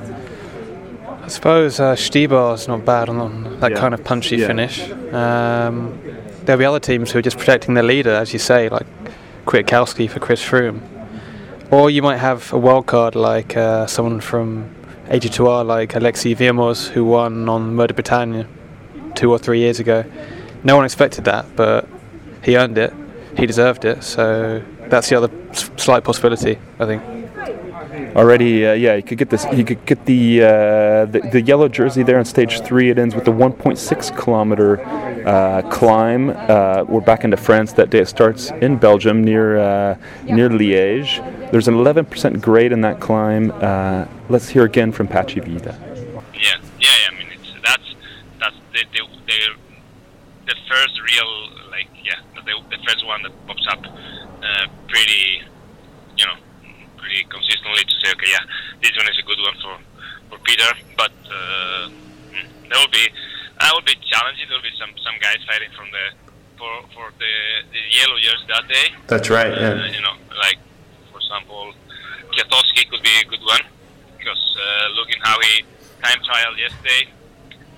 I 1.22 1.28
suppose 1.28 1.80
uh, 1.80 1.96
is 1.98 2.68
not 2.68 2.84
bad 2.84 3.08
on, 3.08 3.18
on 3.20 3.60
that 3.60 3.72
yeah. 3.72 3.78
kind 3.78 3.94
of 3.94 4.04
punchy 4.04 4.36
yeah. 4.36 4.46
finish. 4.46 4.90
Um, 5.12 6.00
there'll 6.44 6.58
be 6.58 6.64
other 6.64 6.80
teams 6.80 7.10
who 7.10 7.20
are 7.20 7.22
just 7.22 7.38
protecting 7.38 7.74
their 7.74 7.84
leader, 7.84 8.10
as 8.10 8.32
you 8.32 8.38
say, 8.38 8.68
like 8.68 8.86
Kwiatkowski 9.46 10.10
for 10.10 10.18
Chris 10.18 10.42
Froome. 10.42 10.80
Or 11.70 11.88
you 11.88 12.02
might 12.02 12.16
have 12.16 12.52
a 12.52 12.58
wild 12.58 12.86
card 12.86 13.14
like 13.14 13.56
uh, 13.56 13.86
someone 13.86 14.20
from 14.20 14.74
AG2R, 15.08 15.64
like 15.64 15.94
Alexis 15.94 16.38
Vuillermoz, 16.38 16.88
who 16.88 17.04
won 17.04 17.48
on 17.48 17.76
Mur 17.76 17.86
de 17.86 17.94
Bretagne 17.94 18.44
two 19.14 19.30
or 19.30 19.38
three 19.38 19.60
years 19.60 19.78
ago. 19.78 20.04
No 20.64 20.76
one 20.76 20.84
expected 20.84 21.24
that, 21.24 21.46
but 21.56 21.88
he 22.42 22.56
earned 22.56 22.76
it. 22.76 22.92
He 23.36 23.46
deserved 23.46 23.84
it. 23.84 24.02
So 24.02 24.62
that's 24.88 25.08
the 25.08 25.16
other 25.16 25.30
slight 25.76 26.02
possibility, 26.04 26.58
I 26.78 26.86
think 26.86 27.02
already. 28.16 28.66
Uh, 28.66 28.72
yeah, 28.72 28.94
you 28.94 29.02
could 29.02 29.18
get 29.18 29.30
this. 29.30 29.44
He 29.44 29.64
could 29.64 29.84
get 29.86 30.06
the, 30.06 30.42
uh, 30.42 30.46
the, 31.06 31.28
the 31.32 31.40
yellow 31.42 31.68
jersey 31.68 32.02
there 32.02 32.18
on 32.18 32.24
stage 32.24 32.60
three. 32.62 32.90
It 32.90 32.98
ends 32.98 33.14
with 33.14 33.24
the 33.24 33.32
1.6 33.32 34.18
kilometer 34.18 34.80
uh, 35.26 35.62
climb. 35.70 36.30
Uh, 36.30 36.84
we're 36.88 37.00
back 37.00 37.24
into 37.24 37.36
France 37.36 37.72
that 37.74 37.90
day. 37.90 38.00
It 38.00 38.08
starts 38.08 38.50
in 38.50 38.76
Belgium 38.76 39.24
near 39.24 39.58
uh, 39.58 39.98
near 40.24 40.48
Liège. 40.48 41.50
There's 41.50 41.68
an 41.68 41.74
11% 41.74 42.40
grade 42.40 42.72
in 42.72 42.80
that 42.82 43.00
climb. 43.00 43.50
Uh, 43.50 44.06
let's 44.28 44.48
hear 44.48 44.64
again 44.64 44.92
from 44.92 45.08
Patxi 45.08 45.44
Vila. 45.44 45.76
Yeah, 46.34 46.56
yeah, 46.78 46.88
I 47.10 47.14
mean 47.16 47.28
it's 47.32 47.52
that's 47.62 47.94
that's 48.38 48.56
the 48.72 48.84
the, 48.92 49.06
the, 49.26 49.56
the 50.46 50.54
first 50.68 51.00
real 51.02 51.70
like 51.70 51.88
yeah 52.02 52.20
the, 52.34 52.76
the 52.76 52.82
first 52.86 53.04
one 53.06 53.22
that 53.22 53.46
pops 53.46 53.66
up 53.70 53.84
pretty 54.88 55.42
you 55.42 55.59
pretty 57.10 57.26
consistently 57.26 57.82
to 57.82 57.94
say, 57.98 58.12
okay, 58.14 58.30
yeah, 58.30 58.44
this 58.82 58.94
one 58.94 59.08
is 59.10 59.18
a 59.18 59.26
good 59.26 59.40
one 59.42 59.56
for 59.58 59.74
for 60.30 60.38
Peter. 60.46 60.70
But 60.96 61.10
uh, 61.26 61.90
mm, 62.30 62.46
there 62.70 62.78
will 62.78 62.94
be, 62.94 63.10
I 63.58 63.74
will 63.74 63.82
be 63.82 63.98
challenging. 64.06 64.46
There 64.46 64.56
will 64.56 64.62
be 64.62 64.76
some 64.78 64.94
some 65.02 65.18
guys 65.18 65.42
fighting 65.46 65.74
from 65.74 65.90
the 65.90 66.14
for 66.54 66.70
for 66.94 67.10
the 67.18 67.34
the 67.74 67.82
yellow 67.90 68.16
years 68.16 68.38
that 68.46 68.68
day. 68.70 68.94
That's 69.08 69.28
right. 69.28 69.50
Uh, 69.50 69.74
yeah. 69.74 69.90
You 69.90 70.02
know, 70.06 70.14
like 70.38 70.58
for 71.10 71.18
example, 71.18 71.74
Kwiatkowski 72.30 72.86
could 72.86 73.02
be 73.02 73.14
a 73.18 73.26
good 73.26 73.42
one 73.42 73.66
because 74.16 74.42
uh, 74.54 74.94
looking 74.94 75.18
how 75.22 75.34
he 75.42 75.66
time 75.98 76.22
trial 76.22 76.54
yesterday 76.56 77.10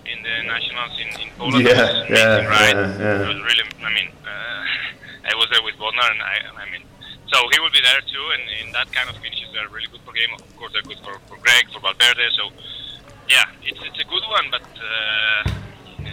in 0.04 0.20
the 0.22 0.44
nationals 0.44 0.92
in, 1.00 1.08
in 1.24 1.28
Poland. 1.38 1.64
Yeah, 1.64 2.04
yeah, 2.10 2.46
right? 2.46 2.76
yeah, 2.76 2.98
yeah. 2.98 3.22
It 3.22 3.28
was 3.32 3.40
really, 3.48 3.64
I 3.80 3.90
mean, 3.94 4.10
uh, 4.26 4.64
I 5.30 5.34
was 5.38 5.46
there 5.50 5.62
with 5.62 5.78
Bodnar, 5.78 6.10
and 6.10 6.20
I, 6.20 6.36
I 6.58 6.70
mean, 6.70 6.82
so 7.32 7.48
he 7.50 7.58
will 7.60 7.72
be 7.72 7.80
there 7.80 8.00
too, 8.04 8.24
and, 8.36 8.42
and 8.60 8.74
that 8.74 8.92
kind 8.92 9.08
of 9.08 9.16
finishes 9.16 9.48
are 9.56 9.68
really 9.68 9.88
good 9.88 10.04
for 10.04 10.14
him. 10.14 10.30
Of 10.36 10.56
course, 10.56 10.72
they're 10.72 10.82
good 10.82 11.00
for, 11.00 11.18
for 11.26 11.36
Greg, 11.40 11.64
for 11.72 11.80
Valverde. 11.80 12.28
So, 12.36 12.52
yeah, 13.28 13.48
it's, 13.64 13.80
it's 13.80 14.00
a 14.00 14.04
good 14.04 14.24
one, 14.28 14.46
but 14.50 14.68
uh, 14.76 15.50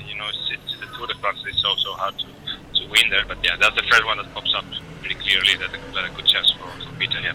you 0.08 0.16
know, 0.16 0.28
it's, 0.30 0.52
it's 0.52 0.80
the 0.80 0.88
Tour 0.98 1.08
de 1.08 1.16
France. 1.20 1.44
It's 1.46 1.62
so 1.62 1.76
so 1.76 1.94
hard 1.94 2.16
to, 2.20 2.28
to 2.28 2.90
win 2.90 3.10
there. 3.10 3.26
But 3.28 3.44
yeah, 3.44 3.58
that's 3.60 3.76
the 3.76 3.84
first 3.84 4.06
one 4.06 4.18
that 4.18 4.34
pops 4.34 4.54
up 4.56 4.66
pretty 5.00 5.16
clearly. 5.16 5.56
That 5.60 5.76
a, 5.76 6.06
a 6.06 6.16
good 6.16 6.28
chance 6.28 6.52
for, 6.52 6.68
for 6.84 6.96
Peter. 6.98 7.20
Yeah. 7.20 7.34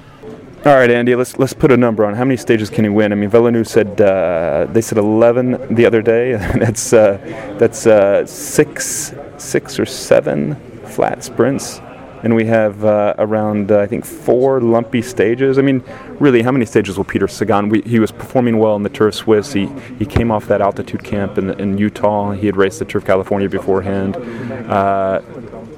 All 0.65 0.77
right, 0.77 0.91
Andy. 0.91 1.15
Let's 1.15 1.39
let's 1.39 1.53
put 1.53 1.71
a 1.71 1.77
number 1.77 2.07
on 2.07 2.15
how 2.15 2.25
many 2.25 2.39
stages 2.39 2.71
can 2.71 2.85
he 2.85 2.91
win. 2.91 3.13
I 3.13 3.17
mean, 3.17 3.29
Velo 3.29 3.51
News 3.51 3.71
said 3.71 4.01
uh, 4.01 4.67
they 4.71 4.81
said 4.81 4.97
11 4.97 5.75
the 5.75 5.85
other 5.85 6.01
day. 6.01 6.33
that's 6.59 6.93
uh, 6.93 7.19
that's 7.59 7.87
uh, 7.87 8.25
six 8.25 9.15
six 9.37 9.79
or 9.79 9.85
seven 9.85 10.55
flat 10.87 11.23
sprints, 11.23 11.81
and 12.25 12.35
we 12.35 12.47
have 12.47 12.85
uh, 12.87 13.15
around 13.19 13.71
uh, 13.71 13.81
I 13.81 13.87
think 13.87 14.05
four 14.07 14.59
lumpy 14.61 15.03
stages. 15.03 15.59
I 15.59 15.63
mean, 15.63 15.85
really, 16.19 16.41
how 16.43 16.53
many 16.53 16.65
stages 16.65 16.97
will 16.97 17.05
Peter 17.05 17.29
Sagan? 17.29 17.69
We, 17.69 17.83
he 17.83 17.99
was 17.99 18.11
performing 18.11 18.59
well 18.59 18.77
in 18.77 18.83
the 18.83 18.89
Tour 18.89 19.09
of 19.09 19.15
Swiss. 19.15 19.53
He 19.53 19.67
he 19.99 20.07
came 20.07 20.31
off 20.31 20.47
that 20.47 20.63
altitude 20.63 21.05
camp 21.05 21.37
in, 21.37 21.51
in 21.61 21.77
Utah. 21.77 22.33
He 22.33 22.47
had 22.47 22.57
raced 22.57 22.79
the 22.79 22.87
Tour 22.87 23.01
of 23.01 23.05
California 23.05 23.49
beforehand. 23.49 24.17
Uh, 24.17 25.21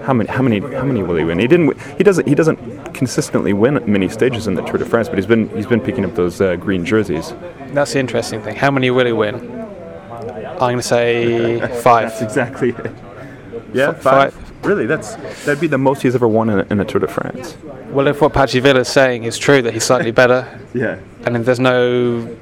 how 0.05 0.13
many 0.13 0.31
how 0.31 0.41
many 0.41 0.61
how 0.61 0.85
many 0.85 1.03
will 1.03 1.17
he 1.17 1.25
win? 1.25 1.41
He 1.41 1.49
didn't. 1.49 1.79
He 1.99 2.05
doesn't. 2.05 2.29
He 2.29 2.37
doesn't 2.37 2.95
consistently 2.95 3.53
win 3.53 3.83
many 3.91 4.09
stages 4.09 4.47
in 4.47 4.55
the 4.55 4.63
Tour 4.63 4.79
de 4.79 4.85
France, 4.85 5.09
but 5.09 5.19
he's 5.19 5.27
been 5.27 5.49
he's 5.57 5.67
been 5.67 5.81
picking 5.81 6.05
up 6.05 6.15
those 6.15 6.41
uh, 6.41 6.55
green 6.55 6.85
jerseys. 6.85 7.35
That's 7.75 7.93
the 7.93 7.99
interesting 7.99 8.41
thing. 8.41 8.55
How 8.55 8.71
many 8.71 8.91
will 8.91 9.07
he 9.07 9.13
win? 9.13 9.35
I'm 9.35 10.59
going 10.59 10.77
to 10.77 10.83
say 10.83 11.59
five. 11.83 12.11
That's 12.11 12.23
exactly 12.23 12.71
it. 12.71 12.93
Yeah, 13.75 13.93
five. 13.93 14.46
Really, 14.63 14.87
that's 14.87 15.15
that'd 15.45 15.61
be 15.61 15.67
the 15.67 15.79
most 15.79 16.03
he's 16.03 16.15
ever 16.15 16.27
won 16.27 16.51
in 16.51 16.61
a, 16.61 16.67
in 16.71 16.81
a 16.81 16.85
Tour 16.85 17.01
de 17.01 17.09
France. 17.09 17.57
Well, 17.91 18.09
if 18.09 18.21
what 18.21 18.33
Patxi 18.33 18.65
is 18.77 18.89
saying 18.89 19.25
is 19.25 19.39
true, 19.39 19.63
that 19.63 19.73
he's 19.73 19.85
slightly 19.85 20.11
better, 20.11 20.61
yeah, 20.75 20.99
and 21.25 21.37
if 21.37 21.45
there's 21.45 21.61
no 21.61 22.37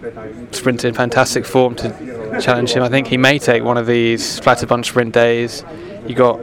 sprint 0.52 0.84
in 0.84 0.94
fantastic 0.94 1.44
form 1.44 1.74
to 1.76 2.38
challenge 2.40 2.72
him, 2.72 2.82
I 2.82 2.88
think 2.88 3.08
he 3.08 3.16
may 3.16 3.38
take 3.38 3.62
one 3.62 3.76
of 3.76 3.86
these 3.86 4.38
flatter 4.38 4.66
bunch 4.66 4.88
sprint 4.88 5.12
days. 5.12 5.64
You 6.06 6.14
got 6.14 6.40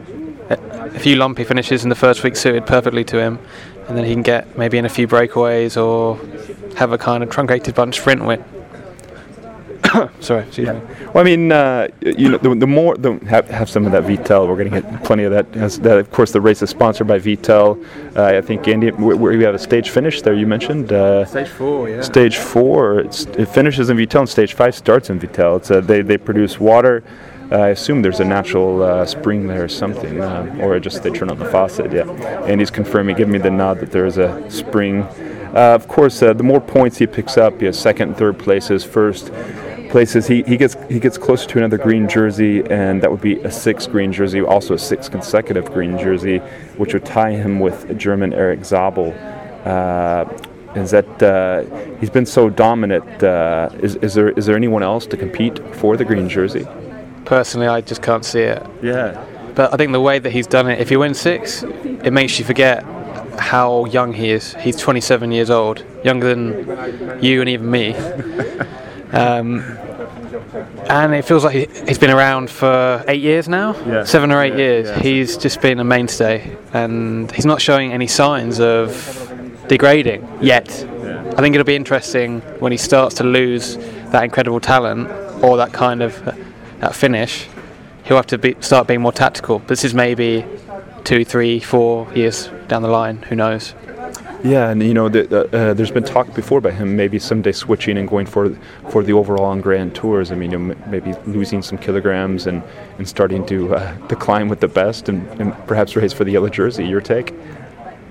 a 0.49 0.99
few 0.99 1.15
lumpy 1.15 1.43
finishes 1.43 1.83
in 1.83 1.89
the 1.89 1.95
first 1.95 2.23
week 2.23 2.35
suited 2.35 2.65
perfectly 2.65 3.03
to 3.05 3.19
him, 3.19 3.39
and 3.87 3.97
then 3.97 4.05
he 4.05 4.13
can 4.13 4.23
get 4.23 4.57
maybe 4.57 4.77
in 4.77 4.85
a 4.85 4.89
few 4.89 5.07
breakaways 5.07 5.81
or 5.81 6.17
have 6.75 6.91
a 6.91 6.97
kind 6.97 7.23
of 7.23 7.29
truncated 7.29 7.75
bunch 7.75 7.97
sprint 7.97 8.23
win. 8.25 8.43
Sorry, 10.19 10.43
excuse 10.43 10.67
yeah. 10.67 10.73
me. 10.73 10.81
Well, 11.13 11.17
I 11.17 11.23
mean, 11.23 11.51
uh, 11.51 11.87
you 12.01 12.29
know, 12.29 12.37
the, 12.37 12.55
the 12.55 12.67
more 12.67 12.95
the, 12.95 13.13
have, 13.27 13.49
have 13.49 13.69
some 13.69 13.85
of 13.85 13.91
that 13.91 14.03
Vittel. 14.03 14.47
We're 14.47 14.55
going 14.55 14.71
to 14.71 14.81
get 14.81 15.03
plenty 15.03 15.23
of 15.23 15.31
that. 15.31 15.55
As 15.55 15.79
that. 15.79 15.97
Of 15.97 16.11
course, 16.11 16.31
the 16.31 16.41
race 16.41 16.61
is 16.61 16.69
sponsored 16.69 17.07
by 17.07 17.19
Vittel. 17.19 17.83
Uh, 18.15 18.37
I 18.37 18.41
think 18.41 18.67
Andy, 18.67 18.91
we 18.91 19.43
have 19.43 19.55
a 19.55 19.59
stage 19.59 19.89
finish 19.89 20.21
there. 20.21 20.33
You 20.33 20.47
mentioned 20.47 20.93
uh, 20.93 21.25
stage 21.25 21.49
four. 21.49 21.89
Yeah. 21.89 22.01
Stage 22.01 22.37
four. 22.37 22.99
it 22.99 23.47
finishes 23.47 23.89
in 23.89 23.97
Vittel, 23.97 24.21
and 24.21 24.29
stage 24.29 24.53
five 24.53 24.75
starts 24.75 25.09
in 25.09 25.19
Vittel. 25.19 25.57
It's 25.57 25.71
a, 25.71 25.81
they 25.81 26.01
they 26.01 26.17
produce 26.17 26.59
water. 26.59 27.03
I 27.51 27.69
assume 27.69 28.01
there's 28.01 28.21
a 28.21 28.25
natural 28.25 28.81
uh, 28.81 29.05
spring 29.05 29.45
there 29.45 29.65
or 29.65 29.67
something, 29.67 30.21
uh, 30.21 30.57
or 30.61 30.79
just 30.79 31.03
they 31.03 31.09
turn 31.09 31.29
on 31.29 31.37
the 31.37 31.45
faucet. 31.45 31.91
Yeah, 31.91 32.09
and 32.45 32.61
he's 32.61 32.71
confirming, 32.71 33.17
giving 33.17 33.33
me 33.33 33.39
the 33.39 33.51
nod 33.51 33.81
that 33.81 33.91
there 33.91 34.05
is 34.05 34.17
a 34.17 34.49
spring. 34.49 35.01
Uh, 35.53 35.75
of 35.75 35.85
course, 35.89 36.21
uh, 36.23 36.31
the 36.31 36.43
more 36.43 36.61
points 36.61 36.97
he 36.97 37.05
picks 37.05 37.37
up, 37.37 37.59
he 37.59 37.65
has 37.65 37.77
second, 37.77 38.15
third 38.15 38.39
places, 38.39 38.85
first 38.85 39.33
places. 39.91 40.27
He, 40.27 40.43
he 40.43 40.57
gets 40.57 40.75
he 40.89 40.99
gets 40.99 41.17
closer 41.17 41.47
to 41.49 41.57
another 41.59 41.77
green 41.77 42.07
jersey, 42.07 42.63
and 42.69 43.01
that 43.01 43.11
would 43.11 43.21
be 43.21 43.39
a 43.41 43.51
six 43.51 43.87
green 43.87 44.11
jersey, 44.11 44.41
also 44.41 44.73
a 44.73 44.79
six 44.79 45.09
consecutive 45.09 45.71
green 45.71 45.97
jersey, 45.97 46.39
which 46.77 46.93
would 46.93 47.05
tie 47.05 47.31
him 47.31 47.59
with 47.59 47.97
German 47.97 48.33
Erik 48.33 48.65
Zabel. 48.65 49.13
Uh, 49.65 50.25
is 50.75 50.91
that 50.91 51.21
uh, 51.21 51.97
he's 51.99 52.09
been 52.09 52.25
so 52.25 52.49
dominant? 52.49 53.21
Uh, 53.21 53.69
is, 53.81 53.95
is 53.97 54.13
there 54.13 54.29
is 54.29 54.45
there 54.45 54.55
anyone 54.55 54.83
else 54.83 55.05
to 55.07 55.17
compete 55.17 55.59
for 55.75 55.97
the 55.97 56.05
green 56.05 56.27
jersey? 56.29 56.65
personally, 57.25 57.67
I 57.67 57.79
just 57.79 58.01
can't 58.01 58.25
see 58.25 58.41
it. 58.41 58.61
Yeah. 58.81 59.25
But 59.55 59.73
I 59.73 59.77
think 59.77 59.93
the 59.93 60.01
way 60.01 60.19
that 60.19 60.31
he's 60.31 60.47
done 60.47 60.69
it, 60.69 60.81
if 60.81 60.89
he 60.89 60.97
wins 60.97 61.19
six, 61.19 61.63
it 61.63 62.11
makes 62.11 62.37
you 62.37 62.43
forget 62.43 62.83
how 63.39 63.85
young 63.85 64.11
he 64.11 64.31
is. 64.31 64.53
He's 64.55 64.75
27 64.75 65.31
years 65.31 65.49
old, 65.49 65.83
younger 66.03 66.35
than 66.35 67.23
you 67.23 67.39
and 67.39 67.49
even 67.49 67.71
me. 67.71 67.93
um, 69.13 69.61
and 70.89 71.13
it 71.13 71.25
feels 71.25 71.43
like 71.43 71.69
he's 71.87 71.97
been 71.97 72.11
around 72.11 72.49
for 72.49 73.03
eight 73.07 73.21
years 73.21 73.47
now, 73.47 73.75
yeah. 73.85 74.03
seven 74.03 74.31
or 74.31 74.41
eight 74.41 74.53
yeah, 74.53 74.59
years. 74.59 74.87
Yeah. 74.87 74.99
He's 74.99 75.37
just 75.37 75.61
been 75.61 75.79
a 75.79 75.83
mainstay, 75.83 76.57
and 76.73 77.31
he's 77.31 77.45
not 77.45 77.61
showing 77.61 77.93
any 77.93 78.07
signs 78.07 78.59
of 78.59 79.27
degrading 79.67 80.27
yet. 80.41 80.69
I 80.69 81.35
think 81.35 81.55
it'll 81.55 81.65
be 81.65 81.75
interesting 81.75 82.41
when 82.59 82.71
he 82.71 82.77
starts 82.77 83.15
to 83.15 83.23
lose 83.23 83.77
that 84.11 84.23
incredible 84.23 84.59
talent 84.59 85.09
or 85.43 85.57
that 85.57 85.71
kind 85.71 86.01
of 86.01 86.23
that 86.79 86.93
finish, 86.95 87.47
he'll 88.03 88.17
have 88.17 88.27
to 88.27 88.37
be, 88.37 88.55
start 88.59 88.87
being 88.87 89.01
more 89.01 89.11
tactical. 89.11 89.59
This 89.59 89.83
is 89.83 89.93
maybe 89.93 90.45
two, 91.03 91.23
three, 91.23 91.59
four 91.59 92.11
years 92.13 92.49
down 92.67 92.81
the 92.81 92.89
line. 92.89 93.21
Who 93.23 93.35
knows? 93.35 93.73
Yeah, 94.43 94.69
and 94.69 94.81
you 94.81 94.93
know, 94.93 95.07
the, 95.07 95.45
uh, 95.55 95.73
there's 95.73 95.91
been 95.91 96.03
talk 96.03 96.33
before 96.33 96.57
about 96.57 96.73
him 96.73 96.95
maybe 96.95 97.19
someday 97.19 97.51
switching 97.51 97.97
and 97.97 98.07
going 98.07 98.25
for 98.25 98.55
for 98.89 99.03
the 99.03 99.13
overall 99.13 99.45
on 99.45 99.61
Grand 99.61 99.93
Tours. 99.93 100.31
I 100.31 100.35
mean, 100.35 100.51
you 100.51 100.57
know, 100.57 100.75
maybe 100.87 101.13
losing 101.27 101.61
some 101.61 101.77
kilograms 101.77 102.47
and, 102.47 102.63
and 102.97 103.07
starting 103.07 103.45
to 103.47 103.75
uh, 103.75 103.93
decline 104.07 104.49
with 104.49 104.59
the 104.59 104.67
best 104.67 105.09
and, 105.09 105.27
and 105.39 105.53
perhaps 105.67 105.95
race 105.95 106.13
for 106.13 106.23
the 106.23 106.31
yellow 106.31 106.49
jersey. 106.49 106.85
Your 106.85 107.01
take? 107.01 107.33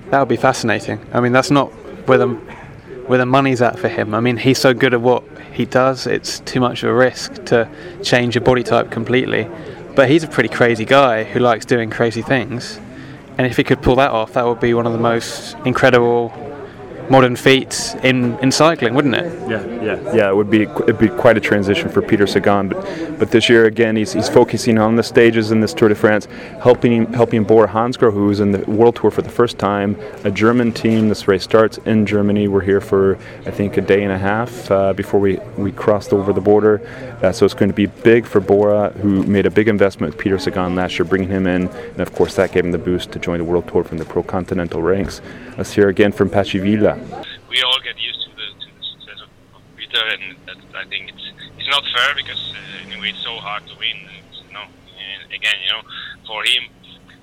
That 0.09 0.19
would 0.19 0.29
be 0.29 0.37
fascinating. 0.37 1.05
I 1.13 1.19
mean, 1.19 1.33
that's 1.33 1.51
not 1.51 1.69
where 2.07 2.17
the 2.17 2.29
where 3.07 3.17
the 3.17 3.25
money's 3.25 3.61
at 3.61 3.77
for 3.77 3.89
him. 3.89 4.15
I 4.15 4.21
mean, 4.21 4.37
he's 4.37 4.59
so 4.59 4.73
good 4.73 4.93
at 4.93 5.01
what 5.01 5.23
he 5.51 5.65
does, 5.65 6.07
it's 6.07 6.39
too 6.39 6.59
much 6.59 6.83
of 6.83 6.89
a 6.89 6.93
risk 6.93 7.43
to 7.45 7.69
change 8.03 8.35
your 8.35 8.43
body 8.43 8.63
type 8.63 8.89
completely. 8.89 9.49
But 9.95 10.09
he's 10.09 10.23
a 10.23 10.27
pretty 10.27 10.49
crazy 10.49 10.85
guy 10.85 11.25
who 11.25 11.39
likes 11.39 11.65
doing 11.65 11.89
crazy 11.89 12.21
things. 12.21 12.79
And 13.41 13.49
if 13.49 13.57
he 13.57 13.63
could 13.63 13.81
pull 13.81 13.95
that 13.95 14.11
off, 14.11 14.33
that 14.33 14.45
would 14.45 14.59
be 14.59 14.75
one 14.75 14.85
of 14.85 14.93
the 14.93 14.99
most 14.99 15.55
incredible 15.65 16.29
modern 17.11 17.35
feats 17.35 17.93
in, 17.95 18.39
in 18.39 18.49
cycling, 18.51 18.93
wouldn't 18.93 19.15
it? 19.15 19.25
Yeah, 19.49 19.65
yeah, 19.83 20.15
yeah. 20.15 20.29
It 20.29 20.35
would 20.35 20.49
be 20.49 20.61
it'd 20.61 20.97
be 20.97 21.09
quite 21.09 21.37
a 21.37 21.41
transition 21.41 21.89
for 21.89 22.01
Peter 22.01 22.25
Sagan, 22.25 22.69
but 22.69 23.19
but 23.19 23.29
this 23.31 23.49
year 23.49 23.65
again 23.65 23.95
he's, 23.97 24.13
he's 24.13 24.29
focusing 24.29 24.79
on 24.79 24.95
the 24.95 25.03
stages 25.03 25.51
in 25.51 25.59
this 25.59 25.73
Tour 25.73 25.89
de 25.89 25.95
France, 25.95 26.27
helping 26.63 27.11
helping 27.13 27.43
Bora 27.43 27.67
Hansgrohe, 27.67 28.13
who's 28.13 28.39
in 28.39 28.51
the 28.51 28.59
World 28.71 28.95
Tour 28.95 29.11
for 29.11 29.21
the 29.21 29.29
first 29.29 29.59
time, 29.59 29.97
a 30.23 30.31
German 30.31 30.71
team. 30.71 31.09
This 31.09 31.27
race 31.27 31.43
starts 31.43 31.77
in 31.79 32.05
Germany. 32.05 32.47
We're 32.47 32.61
here 32.61 32.81
for 32.81 33.17
I 33.45 33.51
think 33.51 33.75
a 33.75 33.81
day 33.81 34.03
and 34.03 34.13
a 34.13 34.17
half 34.17 34.71
uh, 34.71 34.93
before 34.93 35.19
we 35.19 35.37
we 35.57 35.73
crossed 35.73 36.13
over 36.13 36.31
the 36.31 36.41
border, 36.41 36.81
uh, 37.21 37.33
so 37.33 37.45
it's 37.45 37.53
going 37.53 37.69
to 37.69 37.75
be 37.75 37.87
big 37.87 38.25
for 38.25 38.39
Bora, 38.39 38.91
who 39.01 39.23
made 39.23 39.45
a 39.45 39.51
big 39.51 39.67
investment 39.67 40.13
with 40.13 40.23
Peter 40.23 40.39
Sagan 40.39 40.75
last 40.75 40.97
year, 40.97 41.05
bringing 41.05 41.29
him 41.29 41.45
in, 41.45 41.67
and 41.67 41.99
of 41.99 42.13
course 42.15 42.35
that 42.35 42.53
gave 42.53 42.63
him 42.63 42.71
the 42.71 42.77
boost 42.77 43.11
to 43.11 43.19
join 43.19 43.39
the 43.39 43.43
World 43.43 43.67
Tour 43.67 43.83
from 43.83 43.97
the 43.97 44.05
Pro 44.05 44.23
Continental 44.23 44.81
ranks. 44.81 45.21
Let's 45.57 45.73
hear 45.73 45.89
again 45.89 46.11
from 46.13 46.29
Patxi 46.29 46.61
Vila 46.61 47.00
we 47.49 47.61
all 47.63 47.79
get 47.83 47.99
used 47.99 48.21
to 48.23 48.29
the, 48.35 48.47
to 48.59 48.67
the 48.77 48.83
success 48.83 49.19
of, 49.21 49.29
of 49.55 49.61
Peter, 49.75 50.01
and 50.01 50.35
that, 50.45 50.57
I 50.75 50.85
think 50.85 51.09
it's 51.09 51.25
it's 51.57 51.69
not 51.69 51.83
fair 51.93 52.15
because 52.15 52.53
uh, 52.55 52.87
anyway 52.87 53.09
it's 53.09 53.23
so 53.23 53.35
hard 53.37 53.67
to 53.67 53.75
win. 53.77 53.97
It's, 54.29 54.41
you 54.47 54.53
know, 54.53 54.65
again, 55.33 55.57
you 55.65 55.71
know, 55.71 55.83
for 56.25 56.43
him 56.43 56.69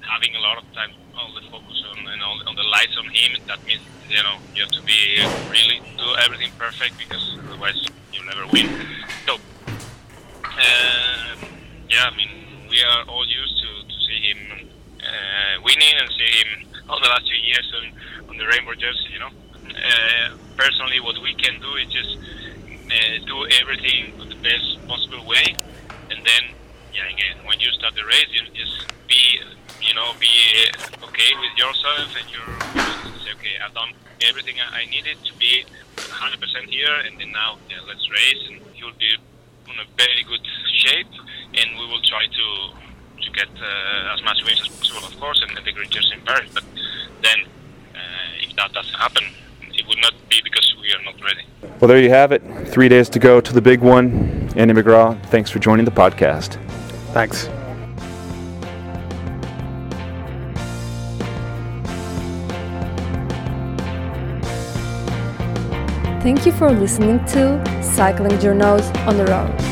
having 0.03 0.35
a 0.35 0.41
lot 0.41 0.59
of 0.59 0.65
time, 0.73 0.91
all 1.17 1.33
the 1.35 1.43
focus 1.51 1.85
on 1.91 2.07
and 2.07 2.23
all 2.23 2.41
on 2.47 2.55
the 2.57 2.63
lights 2.63 2.97
on 2.99 3.07
him, 3.11 3.37
that 3.47 3.65
means 3.67 3.83
you 4.09 4.23
know 4.23 4.37
you 4.55 4.63
have 4.63 4.73
to 4.73 4.83
be 4.83 5.21
uh, 5.21 5.29
really 5.51 5.81
do 5.97 6.09
everything 6.25 6.51
perfect 6.59 6.99
because 6.99 7.37
otherwise 7.49 7.79
you'll 8.13 8.27
never 8.27 8.47
win. 8.53 8.69
So 9.27 9.35
uh, 10.45 11.37
yeah, 11.89 12.05
I 12.09 12.17
mean 12.17 12.31
we 12.69 12.83
are 12.83 13.05
all 13.09 13.27
used 13.27 13.57
to, 13.63 13.71
to 13.89 13.97
see 14.07 14.21
him 14.33 14.69
uh, 15.01 15.63
winning 15.65 15.95
and 15.99 16.09
see 16.17 16.31
him 16.41 16.69
all 16.89 17.01
the 17.01 17.09
last 17.09 17.25
few 17.29 17.41
years 17.41 17.73
on, 17.77 18.31
on 18.31 18.37
the 18.37 18.47
rainbow 18.47 18.75
jersey, 18.75 19.09
you 19.13 19.19
know. 19.19 19.31
Uh, 19.79 20.37
personally, 20.57 21.01
what 21.01 21.21
we 21.23 21.35
can 21.35 21.61
do 21.61 21.75
is 21.77 21.89
just 21.93 22.19
uh, 22.19 23.27
do 23.27 23.47
everything 23.61 24.13
the 24.29 24.35
best 24.43 24.79
possible 24.87 25.25
way, 25.27 25.57
and 26.11 26.25
then, 26.25 26.43
yeah, 26.93 27.07
again, 27.09 27.37
when 27.47 27.59
you 27.61 27.71
start 27.73 27.95
the 27.95 28.05
race, 28.05 28.29
you 28.33 28.43
just 28.55 28.87
be, 29.07 29.41
you 29.81 29.95
know, 29.95 30.13
be 30.19 30.29
uh, 30.67 31.07
okay 31.07 31.31
with 31.41 31.55
yourself, 31.57 32.15
and 32.17 32.27
you're 32.31 32.59
say, 33.25 33.33
okay, 33.35 33.55
I've 33.65 33.75
done 33.75 33.93
everything 34.27 34.57
I 34.61 34.87
needed 34.87 35.19
to 35.25 35.33
be 35.39 35.65
100% 35.97 36.69
here, 36.69 36.95
and 37.07 37.19
then 37.21 37.33
now 37.33 37.59
yeah, 37.71 37.79
let's 37.87 38.09
race, 38.11 38.43
and 38.49 38.61
you'll 38.75 38.99
be 38.99 39.15
in 39.69 39.79
a 39.79 39.87
very 39.97 40.25
good 40.25 40.45
shape, 40.83 41.13
and 41.55 41.79
we 41.79 41.87
will 41.87 42.03
try 42.03 42.27
to 42.27 42.47
to 43.23 43.31
get 43.33 43.49
uh, 43.61 44.15
as 44.15 44.23
much 44.23 44.39
wins 44.45 44.61
as 44.61 44.69
possible, 44.69 45.07
of 45.07 45.19
course, 45.19 45.43
and, 45.43 45.57
the 45.57 45.73
green 45.73 45.91
jersey 45.91 46.15
in 46.15 46.21
Paris. 46.23 46.49
But 46.55 46.65
then, 47.21 47.45
uh, 47.95 48.47
if 48.47 48.55
that 48.57 48.73
doesn't 48.73 48.95
happen, 48.95 49.25
would 49.89 49.99
not 50.01 50.15
be 50.29 50.41
because 50.45 50.75
we 50.81 50.93
are 50.93 51.03
not 51.05 51.15
ready. 51.23 51.43
Well, 51.81 51.89
there 51.89 52.01
you 52.01 52.11
have 52.11 52.33
it. 52.33 52.43
Three 52.69 52.89
days 52.89 53.09
to 53.11 53.19
go 53.19 53.41
to 53.41 53.53
the 53.53 53.63
big 53.63 53.81
one. 53.81 54.51
Andy 54.57 54.75
McGrath, 54.75 55.25
thanks 55.27 55.51
for 55.51 55.59
joining 55.59 55.85
the 55.85 55.91
podcast. 55.91 56.55
Thanks. 57.13 57.49
Thank 66.23 66.45
you 66.45 66.53
for 66.53 66.71
listening 66.71 67.25
to 67.27 67.83
Cycling 67.83 68.39
Journals 68.39 68.89
on 69.07 69.17
the 69.17 69.25
Road. 69.25 69.68